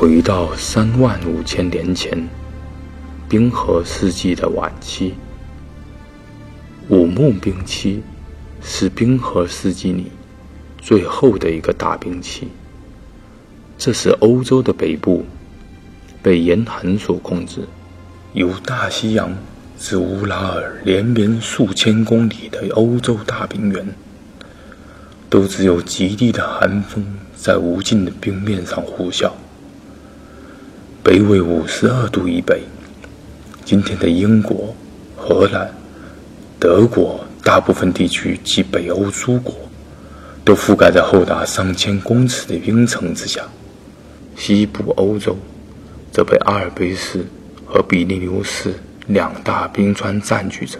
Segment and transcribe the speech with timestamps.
[0.00, 2.16] 回到三万五千年前，
[3.28, 5.14] 冰河世纪的晚期，
[6.88, 8.00] 五木冰期
[8.62, 10.12] 是冰河世纪里
[10.80, 12.46] 最后的一个大冰期。
[13.76, 15.26] 这是欧洲的北部
[16.22, 17.62] 被严寒所控制，
[18.34, 19.36] 由大西洋
[19.80, 23.84] 至乌拉尔连绵数千公里的欧洲大平原，
[25.28, 27.04] 都只有极地的寒风
[27.34, 29.32] 在无尽的冰面上呼啸。
[31.08, 32.60] 北纬五十二度以北，
[33.64, 34.76] 今天的英国、
[35.16, 35.72] 荷兰、
[36.60, 39.54] 德国大部分地区及北欧诸国，
[40.44, 43.40] 都覆盖在厚达上千公尺的冰层之下。
[44.36, 45.34] 西部欧洲
[46.12, 47.24] 则被阿尔卑斯
[47.64, 48.74] 和比利牛斯
[49.06, 50.78] 两大冰川占据着。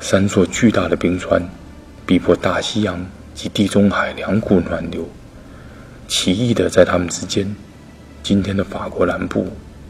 [0.00, 1.40] 三座巨大的冰川
[2.04, 5.08] 逼迫大西洋及地中海两股暖流，
[6.08, 7.54] 奇异的在它们之间，
[8.22, 9.48] 今天的法国南部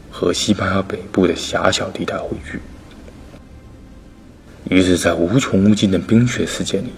[0.09, 2.59] 和西班牙北部的狭小地带汇聚。
[4.69, 6.91] 于是，在无穷无尽的冰雪世界里，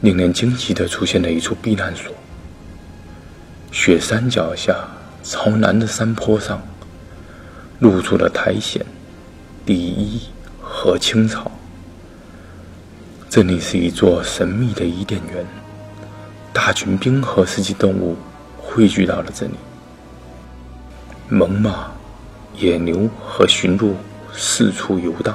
[0.00, 2.10] 令人惊奇的出现了一处避难所。
[3.72, 4.88] 雪山脚下，
[5.22, 6.62] 朝南的山坡上，
[7.80, 8.82] 露出了苔藓、
[9.66, 10.22] 地衣
[10.62, 11.50] 和青草。
[13.28, 15.44] 这里是一座神秘的伊甸园，
[16.54, 18.16] 大群冰河世纪动物
[18.56, 19.52] 汇聚到了这里。
[21.30, 21.72] 猛犸、
[22.58, 23.96] 野牛和驯鹿
[24.34, 25.34] 四处游荡，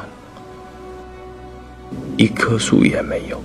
[2.16, 3.42] 一棵树也没有。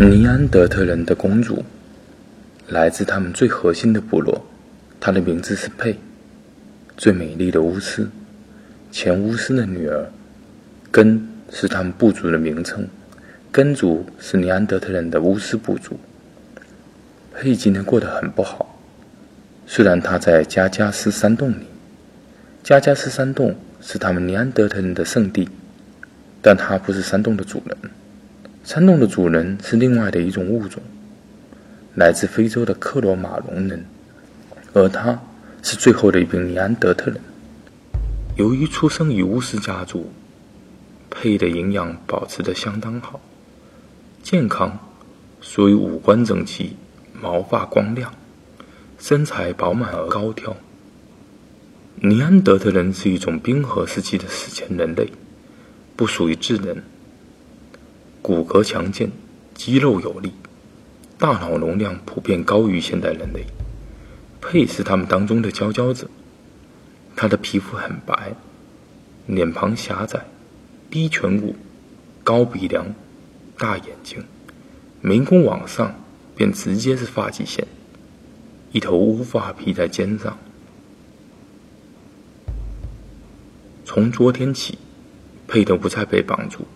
[0.00, 1.62] 尼安德特人的公主
[2.68, 4.42] 来自他们最核心的部落，
[4.98, 5.94] 她的名字是佩，
[6.96, 8.08] 最美丽的巫师，
[8.90, 10.10] 前巫师的女儿。
[10.90, 12.88] 根是他们部族的名称，
[13.50, 15.98] 根族是尼安德特人的巫师部族。
[17.34, 18.78] 佩今天过得很不好，
[19.66, 21.64] 虽然他在加加斯山洞里，
[22.62, 25.48] 加加斯山洞是他们尼安德特人的圣地，
[26.40, 27.76] 但他不是山洞的主人。
[28.64, 30.82] 山洞的主人是另外的一种物种，
[31.94, 33.84] 来自非洲的克罗马龙人，
[34.72, 35.20] 而他
[35.62, 37.18] 是最后的一名尼安德特人。
[38.36, 40.12] 由于出生于巫师家族，
[41.10, 43.20] 佩的营养保持得相当好，
[44.22, 44.78] 健康，
[45.40, 46.76] 所以五官整齐，
[47.22, 48.12] 毛发光亮，
[48.98, 50.56] 身材饱满而高挑。
[51.94, 55.12] 尼安德特人是一种冰河时期的史前人类，
[55.94, 56.82] 不属于智人。
[58.22, 59.12] 骨骼强健，
[59.54, 60.32] 肌肉有力，
[61.16, 63.46] 大脑容量普遍高于现代人类。
[64.40, 66.08] 佩是他们当中的佼佼者。
[67.14, 68.34] 他的皮肤很白，
[69.26, 70.26] 脸庞狭窄，
[70.90, 71.54] 低颧骨，
[72.24, 72.92] 高鼻梁，
[73.58, 74.24] 大眼睛，
[75.00, 75.94] 眉弓往上
[76.42, 77.68] 便直接是发际线，
[78.72, 80.36] 一头乌发披在肩上。
[83.84, 84.76] 从昨天起，
[85.46, 86.66] 佩德不再被绑住。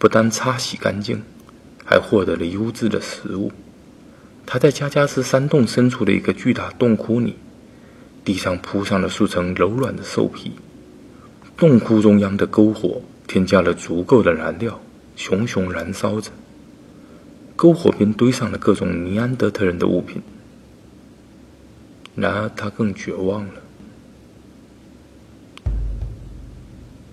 [0.00, 1.22] 不但擦洗干净，
[1.84, 3.52] 还获得了优质的食物。
[4.46, 7.36] 他在加加斯山洞深处的一个巨大洞窟里，
[8.24, 10.50] 地上铺上了数层柔软的兽皮。
[11.56, 14.80] 洞窟中央的篝火添加了足够的燃料，
[15.14, 16.32] 熊熊燃烧着。
[17.56, 20.22] 篝火边堆上了各种尼安德特人的物品。
[22.14, 23.54] 然而，他更绝望了。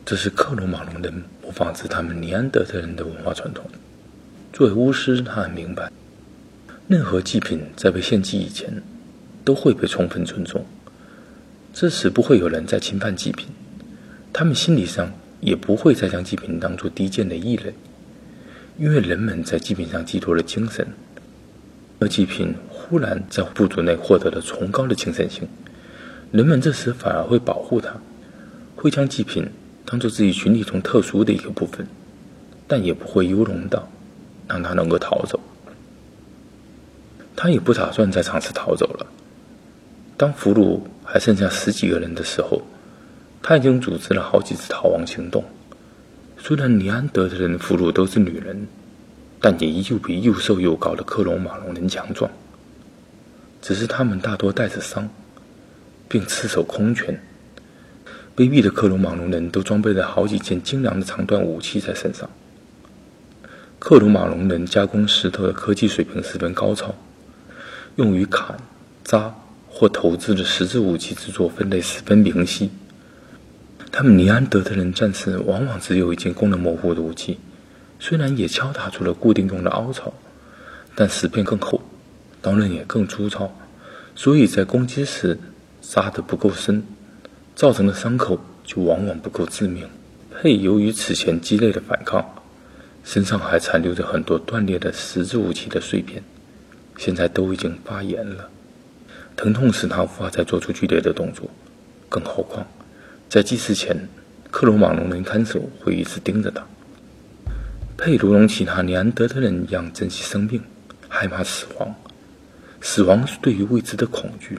[0.05, 3.69] 这是克罗马龙人模仿自他们尼安德特人的文化传统。
[4.51, 5.91] 作为巫师，他很明白，
[6.87, 8.81] 任何祭品在被献祭以前，
[9.45, 10.65] 都会被充分尊重。
[11.71, 13.47] 这时不会有人再侵犯祭品，
[14.33, 17.73] 他们心理上也不会再将祭品当作低贱的异类，
[18.79, 20.87] 因为人们在祭品上寄托了精神。
[21.99, 25.45] 而祭品忽然在部族内获得了崇高的精神性，
[26.31, 27.93] 人们这时反而会保护它，
[28.75, 29.45] 会将祭品。
[29.85, 31.87] 当做自己群体中特殊的一个部分，
[32.67, 33.89] 但也不会优容到
[34.47, 35.39] 让他能够逃走。
[37.35, 39.07] 他也不打算再尝试逃走了。
[40.15, 42.61] 当俘虏还剩下十几个人的时候，
[43.41, 45.43] 他已经组织了好几次逃亡行动。
[46.41, 48.67] 虽然尼安德特人俘虏都是女人，
[49.41, 52.31] 但也依旧比又瘦又高的克隆马龙人强壮。
[53.61, 55.09] 只是他们大多带着伤，
[56.07, 57.21] 并赤手空拳。
[58.37, 62.29] 卑鄙的克隆马龙人都装备了好几件精良的长段武器在身上。
[63.77, 66.95] 克隆马龙人加工石头的科技水平十分高超，
[67.97, 68.57] 用于砍、
[69.03, 69.35] 扎
[69.67, 72.71] 或投掷的十字武器制作分类十分明晰。
[73.91, 77.39] 他们尼安德特人战士往往只有一件功能模糊的武器，
[77.99, 80.13] 虽然也敲打出了固定用的凹槽，
[80.95, 81.81] 但石片更厚，
[82.41, 83.51] 刀刃也更粗糙，
[84.15, 85.39] 所以在攻击时
[85.81, 86.83] 扎得不够深，
[87.55, 89.89] 造成的伤口就往往不够致命。
[90.41, 92.43] 佩由于此前激烈的反抗，
[93.03, 96.23] 身上还残留着很多断裂的十字武器的碎片，
[96.97, 98.49] 现在都已经发炎了，
[99.35, 101.49] 疼痛使他无法再做出剧烈的动作。
[102.07, 102.67] 更何况，
[103.29, 104.09] 在祭祀前，
[104.49, 106.65] 克罗马农人看守会一直盯着他。
[107.95, 110.59] 佩如同其他尼安德特人一样珍惜生命，
[111.07, 111.93] 害怕死亡。
[112.81, 114.57] 死亡是对于未知的恐惧，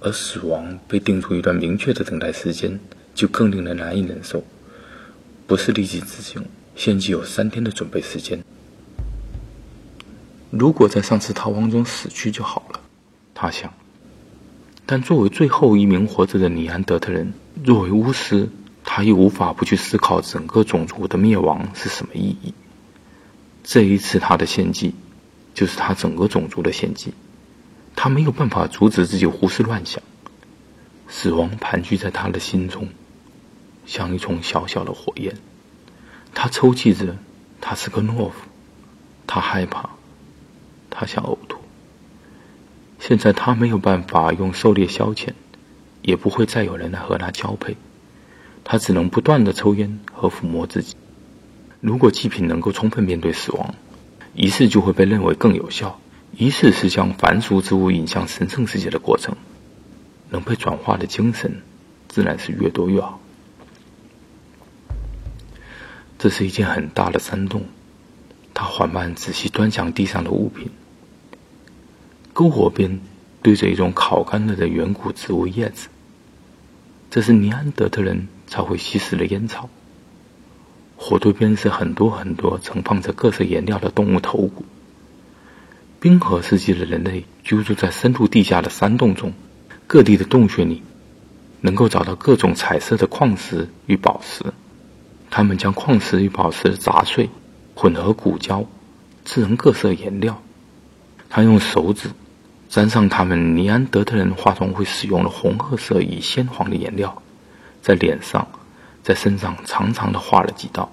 [0.00, 2.78] 而死亡被定出一段明确的等待时间，
[3.14, 4.44] 就更令人难以忍受。
[5.46, 6.44] 不是立即执行，
[6.76, 8.38] 献祭有三天的准备时间。
[10.50, 12.80] 如果在上次逃亡中死去就好了，
[13.32, 13.72] 他想。
[14.84, 17.32] 但作为最后一名活着的尼安德特人，
[17.64, 18.48] 作为巫师。
[18.84, 22.52] 他又无法不去思考整个种族的灭亡是什么意义。
[23.62, 24.94] 这一次他的献祭，
[25.54, 27.14] 就是他整个种族的献祭。
[27.94, 30.02] 他没有办法阻止自己胡思乱想。
[31.08, 32.88] 死亡盘踞在他的心中，
[33.86, 35.36] 像一丛小小的火焰。
[36.34, 37.16] 他抽泣着，
[37.60, 38.34] 他是个懦夫，
[39.28, 39.90] 他害怕，
[40.90, 41.58] 他想呕吐。
[42.98, 45.28] 现在他没有办法用狩猎消遣，
[46.02, 47.76] 也不会再有人来和他交配。
[48.64, 50.94] 他只能不断的抽烟和抚摸自己。
[51.80, 53.74] 如果祭品能够充分面对死亡，
[54.34, 55.98] 仪式就会被认为更有效。
[56.36, 59.36] 仪式是将凡俗之物引向神圣世界的过程，
[60.30, 61.60] 能被转化的精神
[62.08, 63.20] 自然是越多越好。
[66.18, 67.64] 这是一件很大的山洞，
[68.54, 70.70] 他缓慢仔细端详地上的物品。
[72.32, 73.00] 篝火边
[73.42, 75.88] 堆着一种烤干了的远古植物叶子，
[77.12, 78.26] 这是尼安德特人。
[78.52, 79.70] 才会吸食的烟草。
[80.98, 84.66] 火堆边是很多很多盛放着各色颜料的动物头骨。
[86.00, 89.32] 冰河世纪的人类居住在深入地下的山洞中，
[89.86, 90.82] 各地的洞穴里
[91.62, 94.44] 能够找到各种彩色的矿石与宝石。
[95.30, 97.30] 他们将矿石与宝石砸碎
[97.74, 98.66] 混合骨胶，
[99.24, 100.42] 制成各色颜料。
[101.30, 102.10] 他用手指
[102.72, 107.20] 沾上他们尼安德特人化妆会使用的红褐色与鲜黄的颜料。
[107.82, 108.48] 在脸上，
[109.02, 110.90] 在身上长长的画了几道，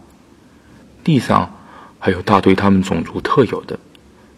[1.06, 1.56] 地上
[1.98, 3.80] 还有大堆他们种族特有的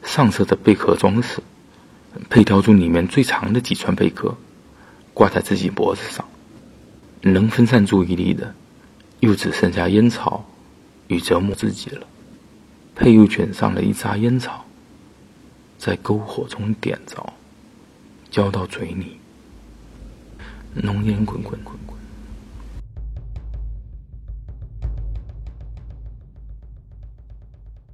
[0.03, 1.41] 上色的贝壳装饰，
[2.29, 4.37] 配挑出里面最长的几串贝壳，
[5.15, 6.23] 挂在自己脖子上。
[7.21, 8.53] 能分散注意力的，
[9.19, 10.45] 又只剩下烟草
[11.07, 12.05] 与折磨自己了。
[12.95, 14.63] 佩又卷上了一扎烟草，
[15.81, 17.33] 在篝火中点着，
[18.29, 19.17] 浇到嘴里，
[20.75, 21.97] 浓烟滚滚滚滚。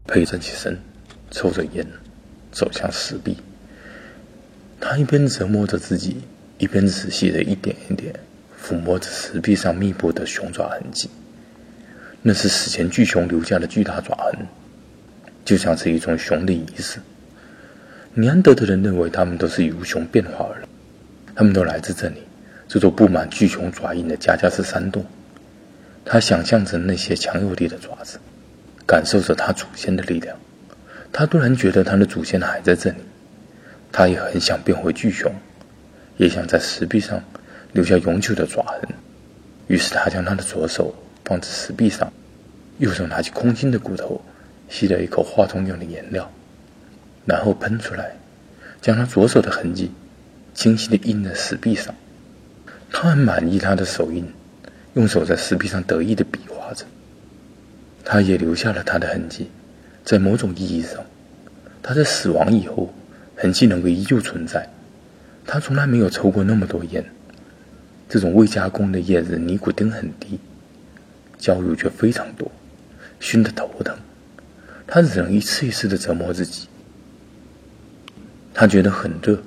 [0.05, 0.77] 佩站起身，
[1.31, 1.87] 抽着烟，
[2.51, 3.37] 走向石壁。
[4.81, 6.17] 他一边折磨着自己，
[6.57, 8.13] 一边仔细的一点一点
[8.61, 11.09] 抚摸着石壁上密布的熊爪痕迹。
[12.21, 14.45] 那是史前巨熊留下的巨大爪痕，
[15.45, 16.99] 就像是一种熊的仪式。
[18.19, 20.67] 尼安德特人认为他们都是由熊变化而来，
[21.35, 22.23] 他们都来自这里，
[22.67, 25.05] 这座布满巨熊爪印的加加斯山洞。
[26.03, 28.17] 他想象着那些强有力的爪子。
[28.87, 30.35] 感受着他祖先的力量，
[31.11, 32.95] 他突然觉得他的祖先还在这里。
[33.91, 35.31] 他也很想变回巨熊，
[36.15, 37.21] 也想在石壁上
[37.73, 38.81] 留下永久的爪痕。
[39.67, 42.11] 于是他将他的左手放在石壁上，
[42.79, 44.19] 右手拿起空心的骨头，
[44.69, 46.31] 吸了一口化妆用的颜料，
[47.27, 48.13] 然后喷出来，
[48.81, 49.91] 将他左手的痕迹
[50.53, 51.93] 清晰地印在石壁上。
[52.89, 54.25] 他很满意他的手印，
[54.93, 56.85] 用手在石壁上得意地比划着。
[58.05, 59.49] 他也留下了他的痕迹，
[60.05, 61.05] 在某种意义上，
[61.83, 62.93] 他在死亡以后，
[63.35, 64.67] 痕迹能够依旧存在。
[65.45, 67.03] 他从来没有抽过那么多烟，
[68.07, 70.39] 这种未加工的叶子尼古丁很低，
[71.37, 72.49] 焦油却非常多，
[73.19, 73.93] 熏得头疼。
[74.87, 76.69] 他只能一次一次的折磨自己。
[78.59, 79.37] 他觉得很热，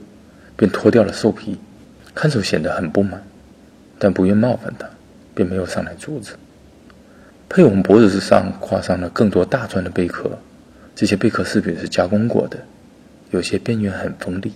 [0.56, 1.58] 便脱掉了兽皮。
[2.14, 3.20] 看守显得很不满，
[3.98, 4.88] 但不愿冒犯他，
[5.34, 6.34] 便没有上来阻止。
[7.48, 10.30] 佩勇脖子上挂上了更多大钻的贝壳，
[10.94, 12.56] 这些贝壳饰品是加工过的，
[13.30, 14.52] 有些边缘很锋利，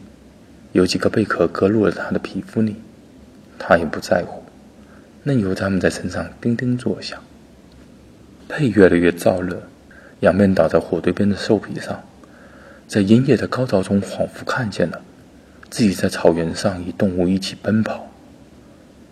[0.71, 2.77] 有几个贝壳割入了他的皮肤里，
[3.59, 4.45] 他也不在乎，
[5.25, 7.21] 任由他们在身上叮叮作响。
[8.49, 9.61] 佩越来越燥热，
[10.21, 12.01] 仰面倒在火堆边的兽皮上，
[12.87, 15.01] 在阴夜的高潮中，仿佛看见了
[15.71, 18.09] 自己在草原上与动物一起奔跑，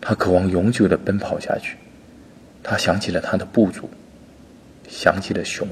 [0.00, 1.76] 他渴望永久的奔跑下去。
[2.62, 3.90] 他想起了他的部族，
[4.88, 5.66] 想起了熊。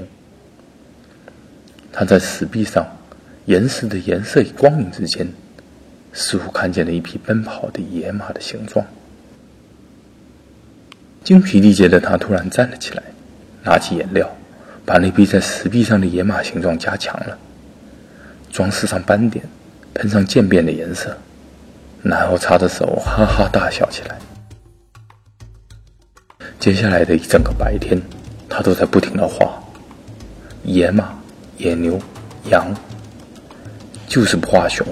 [1.92, 2.96] 他在石壁上
[3.46, 5.28] 岩石的颜色与光影之间，
[6.12, 8.86] 似乎看见了一匹奔跑的野马的形状。
[11.22, 13.02] 精疲力竭的他突然站了起来，
[13.62, 14.34] 拿起颜料，
[14.84, 17.38] 把那匹在石壁上的野马形状加强了，
[18.50, 19.44] 装饰上斑点，
[19.94, 21.16] 喷上渐变的颜色，
[22.02, 24.18] 然后擦着手哈哈大笑起来。
[26.58, 28.00] 接下来的一整个白天，
[28.48, 29.62] 他都在不停的画
[30.64, 31.14] 野马、
[31.56, 31.98] 野牛、
[32.50, 32.74] 羊，
[34.06, 34.86] 就是不画熊。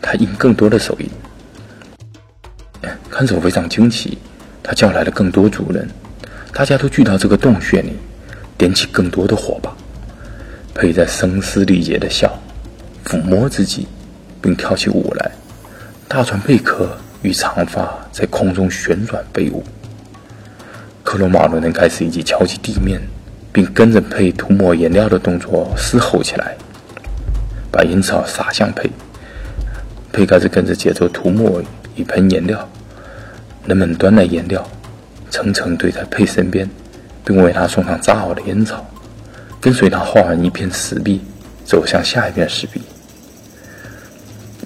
[0.00, 1.08] 他印更多的手印，
[3.08, 4.18] 看守非常惊奇。
[4.62, 5.88] 他叫来了更多族人，
[6.52, 7.92] 大家都聚到这个洞穴里，
[8.56, 9.74] 点起更多的火把。
[10.74, 12.36] 佩在声嘶力竭的笑，
[13.04, 13.86] 抚摸自己，
[14.40, 15.30] 并跳起舞来。
[16.08, 19.62] 大船贝壳与长发在空中旋转飞舞。
[21.02, 23.00] 克罗马伦人开始一起敲击地面，
[23.52, 26.56] 并跟着佩涂抹颜料的动作嘶吼起来，
[27.70, 28.90] 把烟草撒向佩。
[30.12, 31.62] 佩开始跟着节奏涂抹
[31.96, 32.68] 一盆颜料，
[33.66, 34.66] 人们端来颜料，
[35.30, 36.68] 层层堆在佩身边，
[37.24, 38.86] 并为他送上扎好的烟草，
[39.60, 41.20] 跟随他画完一片石壁，
[41.64, 42.80] 走向下一片石壁。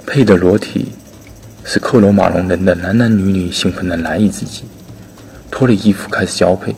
[0.06, 0.92] 佩的裸体
[1.64, 4.64] 使克罗马龙人的男男女女兴奋的难以自己。
[5.50, 6.74] 脱了衣服开始交配，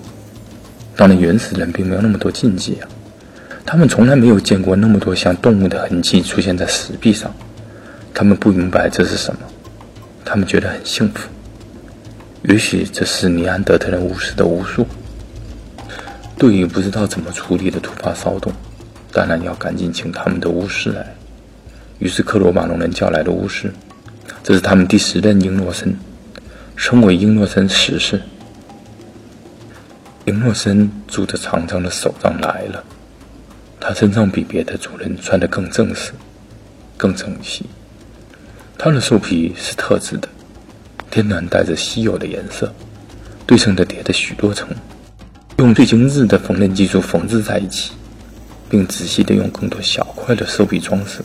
[0.97, 2.89] 当然原始人并没有那么多禁忌啊，
[3.67, 7.35] 他们从来没有见过那么多像动物的痕迹出现在石壁上，
[8.15, 9.41] 他们不明白这是什么，
[10.25, 11.29] 他们觉得很幸福，
[12.45, 14.87] 也许这是尼安德特人巫师的巫术。
[16.39, 18.53] 对于不知道怎么处理的突发骚动，
[19.13, 21.15] 当然要赶紧请他们的巫师来。
[21.99, 23.73] 于是克罗马龙人叫来了巫师，
[24.43, 25.95] 这是他们第十任英诺森，
[26.77, 28.23] 称为英诺森十世。
[30.25, 32.85] 英诺森拄着长长的手杖来了，
[33.81, 36.13] 他身上比别的主人穿得更正式、
[36.97, 37.67] 更整齐。
[38.79, 40.29] 他的兽皮是特制的，
[41.11, 42.73] 天然带着稀有的颜色，
[43.47, 44.69] 对称的叠着许多层，
[45.59, 47.93] 用最精致的缝纫技术缝制在一起，
[48.71, 51.21] 并仔细的用更多小块的兽皮装饰。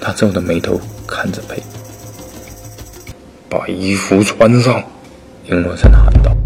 [0.00, 1.60] 他皱着眉头看着佩，
[3.48, 4.80] 把衣服穿上，
[5.50, 6.37] 英诺森喊道。